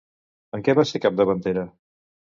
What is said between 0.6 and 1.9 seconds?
què va ser capdavantera?